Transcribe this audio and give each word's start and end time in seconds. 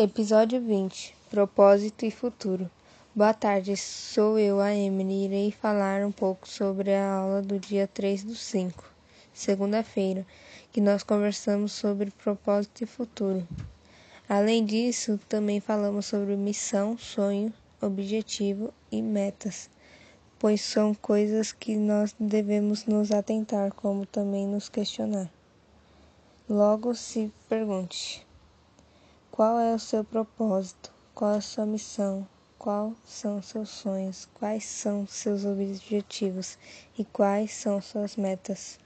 Episódio 0.00 0.60
20 0.60 1.12
Propósito 1.28 2.06
e 2.06 2.10
Futuro. 2.12 2.70
Boa 3.12 3.34
tarde, 3.34 3.76
sou 3.76 4.38
eu, 4.38 4.60
a 4.60 4.72
Emily, 4.72 5.12
e 5.12 5.24
irei 5.24 5.50
falar 5.50 6.06
um 6.06 6.12
pouco 6.12 6.48
sobre 6.48 6.94
a 6.94 7.14
aula 7.14 7.42
do 7.42 7.58
dia 7.58 7.88
3 7.88 8.22
do 8.22 8.36
5, 8.36 8.84
segunda-feira, 9.34 10.24
que 10.70 10.80
nós 10.80 11.02
conversamos 11.02 11.72
sobre 11.72 12.12
propósito 12.12 12.84
e 12.84 12.86
futuro. 12.86 13.44
Além 14.28 14.64
disso, 14.64 15.18
também 15.28 15.58
falamos 15.58 16.06
sobre 16.06 16.36
missão, 16.36 16.96
sonho, 16.96 17.52
objetivo 17.82 18.72
e 18.92 19.02
metas, 19.02 19.68
pois 20.38 20.60
são 20.60 20.94
coisas 20.94 21.50
que 21.50 21.74
nós 21.74 22.14
devemos 22.20 22.86
nos 22.86 23.10
atentar, 23.10 23.74
como 23.74 24.06
também 24.06 24.46
nos 24.46 24.68
questionar. 24.68 25.28
Logo 26.48 26.94
se 26.94 27.32
pergunte. 27.48 28.27
Qual 29.38 29.56
é 29.60 29.72
o 29.72 29.78
seu 29.78 30.02
propósito? 30.02 30.92
Qual 31.14 31.30
a 31.30 31.40
sua 31.40 31.64
missão? 31.64 32.26
Quais 32.58 32.96
são 33.04 33.40
seus 33.40 33.68
sonhos? 33.68 34.28
Quais 34.34 34.64
são 34.64 35.06
seus 35.06 35.44
objetivos? 35.44 36.58
E 36.98 37.04
quais 37.04 37.54
são 37.54 37.80
suas 37.80 38.16
metas? 38.16 38.80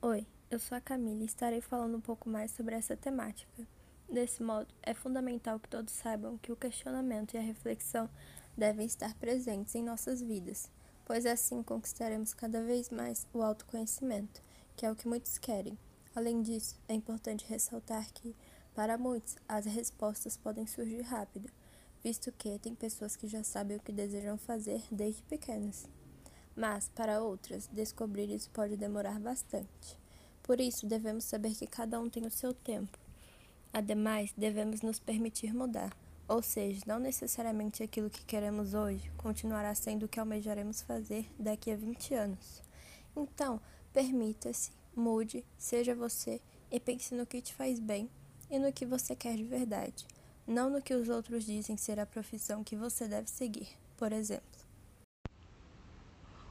Oi, 0.00 0.26
eu 0.50 0.58
sou 0.58 0.78
a 0.78 0.80
Camila 0.80 1.20
e 1.20 1.26
estarei 1.26 1.60
falando 1.60 1.98
um 1.98 2.00
pouco 2.00 2.30
mais 2.30 2.50
sobre 2.52 2.76
essa 2.76 2.96
temática. 2.96 3.68
Desse 4.10 4.42
modo, 4.42 4.72
é 4.82 4.94
fundamental 4.94 5.60
que 5.60 5.68
todos 5.68 5.92
saibam 5.92 6.38
que 6.38 6.50
o 6.50 6.56
questionamento 6.56 7.34
e 7.34 7.36
a 7.36 7.42
reflexão 7.42 8.08
devem 8.56 8.86
estar 8.86 9.12
presentes 9.16 9.74
em 9.74 9.82
nossas 9.82 10.22
vidas, 10.22 10.70
pois 11.04 11.26
assim 11.26 11.62
conquistaremos 11.62 12.32
cada 12.32 12.62
vez 12.64 12.88
mais 12.88 13.26
o 13.34 13.42
autoconhecimento, 13.42 14.40
que 14.74 14.86
é 14.86 14.90
o 14.90 14.96
que 14.96 15.06
muitos 15.06 15.36
querem. 15.36 15.76
Além 16.16 16.40
disso, 16.40 16.80
é 16.88 16.94
importante 16.94 17.44
ressaltar 17.46 18.10
que 18.14 18.34
para 18.78 18.96
muitos, 18.96 19.34
as 19.48 19.66
respostas 19.66 20.36
podem 20.36 20.64
surgir 20.64 21.00
rápido, 21.00 21.50
visto 22.00 22.30
que 22.30 22.60
tem 22.60 22.76
pessoas 22.76 23.16
que 23.16 23.26
já 23.26 23.42
sabem 23.42 23.76
o 23.76 23.80
que 23.80 23.90
desejam 23.90 24.38
fazer 24.38 24.80
desde 24.88 25.20
pequenas. 25.24 25.88
Mas, 26.54 26.88
para 26.88 27.20
outras, 27.20 27.66
descobrir 27.72 28.30
isso 28.32 28.48
pode 28.50 28.76
demorar 28.76 29.18
bastante. 29.18 29.98
Por 30.44 30.60
isso, 30.60 30.86
devemos 30.86 31.24
saber 31.24 31.56
que 31.56 31.66
cada 31.66 31.98
um 31.98 32.08
tem 32.08 32.24
o 32.24 32.30
seu 32.30 32.54
tempo. 32.54 32.96
Ademais, 33.72 34.32
devemos 34.36 34.80
nos 34.80 35.00
permitir 35.00 35.52
mudar, 35.52 35.92
ou 36.28 36.40
seja, 36.40 36.84
não 36.86 37.00
necessariamente 37.00 37.82
aquilo 37.82 38.08
que 38.08 38.24
queremos 38.24 38.74
hoje 38.74 39.10
continuará 39.16 39.74
sendo 39.74 40.06
o 40.06 40.08
que 40.08 40.20
almejaremos 40.20 40.82
fazer 40.82 41.28
daqui 41.36 41.72
a 41.72 41.76
20 41.76 42.14
anos. 42.14 42.62
Então, 43.16 43.60
permita-se, 43.92 44.70
mude, 44.94 45.44
seja 45.58 45.96
você 45.96 46.40
e 46.70 46.78
pense 46.78 47.12
no 47.12 47.26
que 47.26 47.42
te 47.42 47.52
faz 47.52 47.80
bem 47.80 48.08
e 48.50 48.58
no 48.58 48.72
que 48.72 48.86
você 48.86 49.14
quer 49.14 49.36
de 49.36 49.44
verdade, 49.44 50.06
não 50.46 50.70
no 50.70 50.82
que 50.82 50.94
os 50.94 51.08
outros 51.08 51.44
dizem 51.44 51.76
ser 51.76 52.00
a 52.00 52.06
profissão 52.06 52.64
que 52.64 52.76
você 52.76 53.06
deve 53.06 53.28
seguir, 53.28 53.68
por 53.96 54.12
exemplo. 54.12 54.58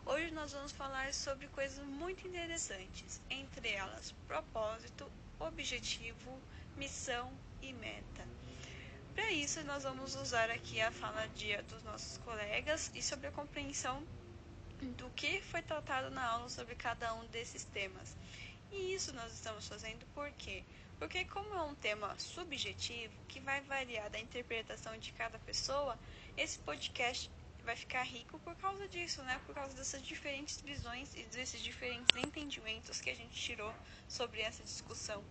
Hoje 0.05 0.31
nós 0.31 0.53
vamos 0.53 0.71
falar 0.71 1.13
sobre 1.13 1.47
coisas 1.47 1.85
muito 1.85 2.25
interessantes, 2.27 3.19
entre 3.29 3.69
elas 3.69 4.13
propósito, 4.27 5.11
objetivo, 5.39 6.39
missão 6.77 7.31
e 7.61 7.73
meta. 7.73 8.25
Para 9.13 9.31
isso, 9.31 9.63
nós 9.63 9.83
vamos 9.83 10.15
usar 10.15 10.49
aqui 10.51 10.79
a 10.79 10.91
fala 10.91 11.27
de, 11.29 11.57
dos 11.63 11.83
nossos 11.83 12.19
colegas 12.19 12.91
e 12.93 13.01
sobre 13.01 13.27
a 13.27 13.31
compreensão 13.31 14.01
do 14.95 15.09
que 15.15 15.41
foi 15.41 15.63
tratado 15.63 16.11
na 16.11 16.23
aula 16.23 16.49
sobre 16.49 16.75
cada 16.75 17.13
um 17.15 17.25
desses 17.25 17.65
temas. 17.65 18.15
E 18.71 18.93
isso 18.93 19.11
nós 19.13 19.33
estamos 19.33 19.67
fazendo 19.67 20.05
por 20.13 20.29
quê? 20.33 20.63
Porque 20.99 21.25
como 21.25 21.53
é 21.53 21.61
um 21.61 21.75
tema 21.75 22.17
subjetivo, 22.17 23.13
que 23.27 23.39
vai 23.39 23.61
variar 23.61 24.09
da 24.09 24.19
interpretação 24.19 24.97
de 24.97 25.11
cada 25.13 25.37
pessoa, 25.39 25.97
esse 26.35 26.57
podcast 26.59 27.29
vai 27.63 27.75
ficar 27.75 28.03
rico 28.03 28.39
por 28.39 28.55
causa 28.55 28.87
disso, 28.87 29.21
né? 29.23 29.39
Por 29.45 29.53
causa 29.53 29.75
dessas 29.75 30.01
diferentes 30.01 30.61
visões 30.61 31.13
e 31.15 31.23
desses 31.23 31.61
diferentes 31.61 32.15
entendimentos 32.15 32.99
que 33.01 33.09
a 33.09 33.15
gente 33.15 33.35
tirou 33.35 33.73
sobre 34.07 34.41
essa 34.41 34.63
discussão 34.63 35.23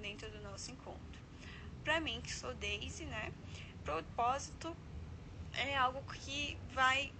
dentro 0.00 0.30
do 0.30 0.40
nosso 0.42 0.70
encontro. 0.70 1.20
Para 1.82 2.00
mim, 2.00 2.20
que 2.20 2.32
sou 2.32 2.52
Daisy, 2.54 3.04
né? 3.04 3.32
Propósito 3.84 4.76
é 5.52 5.76
algo 5.76 6.02
que 6.12 6.58
vai 6.72 7.12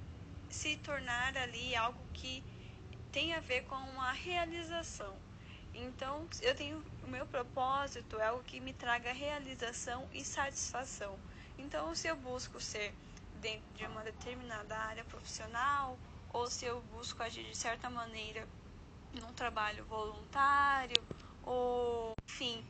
se 0.50 0.76
tornar 0.78 1.36
ali 1.36 1.74
algo 1.74 2.04
que 2.12 2.42
tem 3.12 3.32
a 3.32 3.40
ver 3.40 3.62
com 3.64 3.76
uma 3.76 4.12
realização 4.12 5.16
então, 5.76 6.28
eu 6.40 6.54
tenho 6.54 6.84
o 7.02 7.06
meu 7.08 7.26
propósito 7.26 8.18
é 8.18 8.30
o 8.32 8.42
que 8.42 8.60
me 8.60 8.72
traga 8.72 9.12
realização 9.12 10.08
e 10.12 10.24
satisfação. 10.24 11.18
Então, 11.58 11.94
se 11.94 12.08
eu 12.08 12.16
busco 12.16 12.60
ser 12.60 12.94
dentro 13.34 13.66
de 13.74 13.84
uma 13.86 14.02
determinada 14.02 14.76
área 14.76 15.04
profissional 15.04 15.98
ou 16.30 16.48
se 16.50 16.64
eu 16.64 16.80
busco 16.82 17.22
agir 17.22 17.44
de 17.44 17.54
certa 17.54 17.88
maneira 17.90 18.48
num 19.12 19.32
trabalho 19.32 19.84
voluntário 19.86 21.02
ou 21.42 22.16
enfim, 22.28 22.64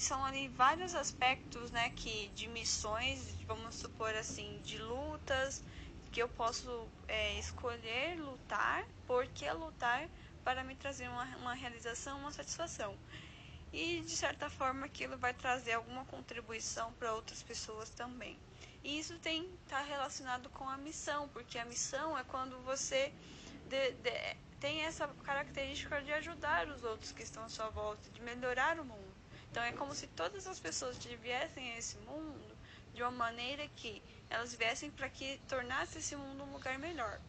são 0.00 0.24
ali 0.24 0.48
vários 0.48 0.94
aspectos, 0.94 1.70
né, 1.70 1.90
que 1.90 2.28
de 2.28 2.48
missões, 2.48 3.36
vamos 3.46 3.74
supor 3.76 4.14
assim, 4.14 4.60
de 4.62 4.78
lutas 4.78 5.62
que 6.10 6.22
eu 6.22 6.28
posso 6.28 6.88
é, 7.08 7.34
escolher 7.38 8.18
lutar, 8.18 8.82
porque 9.06 9.50
lutar 9.52 10.08
para 10.46 10.62
me 10.62 10.76
trazer 10.76 11.08
uma, 11.08 11.24
uma 11.38 11.54
realização, 11.54 12.20
uma 12.20 12.30
satisfação. 12.30 12.96
E 13.72 14.00
de 14.02 14.16
certa 14.16 14.48
forma 14.48 14.86
aquilo 14.86 15.18
vai 15.18 15.34
trazer 15.34 15.72
alguma 15.72 16.04
contribuição 16.04 16.92
para 16.92 17.12
outras 17.12 17.42
pessoas 17.42 17.90
também. 17.90 18.38
E 18.84 18.96
isso 18.96 19.18
tem 19.18 19.50
está 19.64 19.82
relacionado 19.82 20.48
com 20.50 20.68
a 20.68 20.76
missão, 20.76 21.28
porque 21.30 21.58
a 21.58 21.64
missão 21.64 22.16
é 22.16 22.22
quando 22.22 22.56
você 22.62 23.12
de, 23.68 23.90
de, 23.94 24.36
tem 24.60 24.82
essa 24.82 25.08
característica 25.24 26.00
de 26.00 26.12
ajudar 26.12 26.68
os 26.68 26.84
outros 26.84 27.10
que 27.10 27.24
estão 27.24 27.42
à 27.42 27.48
sua 27.48 27.68
volta, 27.70 28.08
de 28.10 28.22
melhorar 28.22 28.78
o 28.78 28.84
mundo. 28.84 29.16
Então 29.50 29.64
é 29.64 29.72
como 29.72 29.92
se 29.96 30.06
todas 30.06 30.46
as 30.46 30.60
pessoas 30.60 30.96
viessem 31.20 31.72
a 31.72 31.78
esse 31.78 31.98
mundo 31.98 32.56
de 32.94 33.02
uma 33.02 33.10
maneira 33.10 33.66
que 33.74 34.00
elas 34.30 34.54
viessem 34.54 34.92
para 34.92 35.08
que 35.08 35.40
tornasse 35.48 35.98
esse 35.98 36.14
mundo 36.14 36.44
um 36.44 36.52
lugar 36.52 36.78
melhor. 36.78 37.20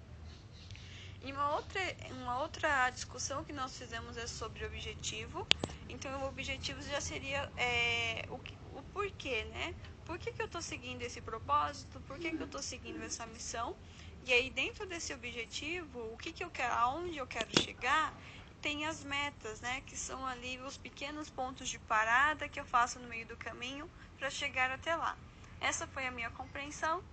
E 1.27 1.31
uma 1.33 1.55
outra, 1.55 1.81
uma 2.11 2.39
outra 2.39 2.89
discussão 2.89 3.43
que 3.43 3.51
nós 3.51 3.77
fizemos 3.77 4.15
é 4.15 4.25
sobre 4.25 4.65
objetivo. 4.65 5.45
Então, 5.89 6.23
o 6.23 6.27
objetivo 6.29 6.81
já 6.81 7.01
seria 7.01 7.51
é, 7.57 8.25
o, 8.29 8.35
o 8.79 8.83
porquê, 8.93 9.43
né? 9.43 9.75
Por 10.05 10.17
que, 10.17 10.31
que 10.31 10.41
eu 10.41 10.45
estou 10.45 10.61
seguindo 10.61 11.01
esse 11.01 11.19
propósito? 11.19 11.99
Por 12.07 12.17
que, 12.17 12.31
que 12.31 12.41
eu 12.41 12.45
estou 12.45 12.61
seguindo 12.61 13.03
essa 13.03 13.25
missão? 13.25 13.75
E 14.23 14.31
aí, 14.31 14.49
dentro 14.49 14.85
desse 14.87 15.13
objetivo, 15.13 15.99
o 16.13 16.17
que, 16.17 16.31
que 16.31 16.45
eu 16.45 16.49
quero, 16.49 16.73
aonde 16.75 17.17
eu 17.17 17.27
quero 17.27 17.49
chegar, 17.61 18.15
tem 18.61 18.85
as 18.85 19.03
metas, 19.03 19.59
né? 19.59 19.81
Que 19.81 19.97
são 19.97 20.25
ali 20.25 20.57
os 20.61 20.77
pequenos 20.77 21.29
pontos 21.29 21.67
de 21.67 21.77
parada 21.77 22.47
que 22.47 22.57
eu 22.57 22.65
faço 22.65 22.99
no 23.01 23.07
meio 23.09 23.27
do 23.27 23.35
caminho 23.35 23.91
para 24.17 24.29
chegar 24.29 24.71
até 24.71 24.95
lá. 24.95 25.17
Essa 25.59 25.85
foi 25.87 26.07
a 26.07 26.11
minha 26.11 26.29
compreensão. 26.29 27.03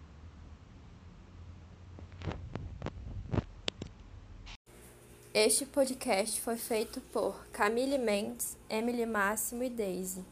Este 5.36 5.66
podcast 5.66 6.40
foi 6.40 6.56
feito 6.56 7.00
por 7.00 7.44
Camille 7.46 7.98
Mendes, 7.98 8.56
Emily 8.70 9.04
Máximo 9.04 9.64
e 9.64 9.68
Daisy. 9.68 10.24